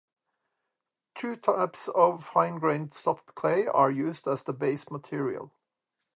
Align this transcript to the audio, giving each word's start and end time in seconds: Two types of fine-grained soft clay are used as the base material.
Two 1.13 1.35
types 1.35 1.87
of 1.89 2.23
fine-grained 2.23 2.91
soft 2.91 3.35
clay 3.35 3.67
are 3.67 3.91
used 3.91 4.27
as 4.27 4.41
the 4.41 4.51
base 4.51 4.89
material. 4.89 5.53